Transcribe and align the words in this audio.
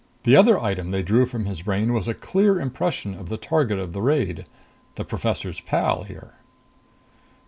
The 0.23 0.35
other 0.35 0.59
item 0.59 0.89
they 0.89 1.03
drew 1.03 1.27
from 1.27 1.45
his 1.45 1.61
brain 1.61 1.93
was 1.93 2.07
a 2.07 2.15
clear 2.15 2.59
impression 2.59 3.13
of 3.13 3.29
the 3.29 3.37
target 3.37 3.77
of 3.77 3.93
the 3.93 4.01
raid 4.01 4.47
the 4.95 5.05
professor's 5.05 5.61
pal 5.61 6.05
here." 6.05 6.33